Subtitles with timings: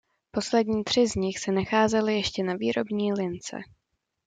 [0.31, 3.57] Poslední tři z nich se nacházely ještě na výrobní lince.